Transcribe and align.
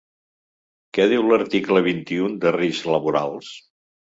Què 0.97 1.05
diu 1.11 1.27
l’article 1.27 1.83
vint-i-u 1.89 2.33
de 2.47 2.55
riscs 2.59 2.91
laborals? 2.97 3.53